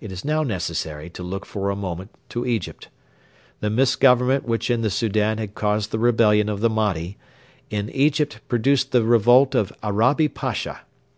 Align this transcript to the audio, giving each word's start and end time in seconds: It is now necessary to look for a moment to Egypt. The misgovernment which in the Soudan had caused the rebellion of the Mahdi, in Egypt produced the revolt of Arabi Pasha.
It 0.00 0.10
is 0.10 0.24
now 0.24 0.42
necessary 0.42 1.10
to 1.10 1.22
look 1.22 1.44
for 1.44 1.68
a 1.68 1.76
moment 1.76 2.12
to 2.30 2.46
Egypt. 2.46 2.88
The 3.60 3.68
misgovernment 3.68 4.46
which 4.46 4.70
in 4.70 4.80
the 4.80 4.88
Soudan 4.88 5.36
had 5.36 5.54
caused 5.54 5.90
the 5.90 5.98
rebellion 5.98 6.48
of 6.48 6.60
the 6.60 6.70
Mahdi, 6.70 7.18
in 7.68 7.90
Egypt 7.90 8.40
produced 8.48 8.90
the 8.90 9.04
revolt 9.04 9.54
of 9.54 9.70
Arabi 9.82 10.28
Pasha. 10.28 10.86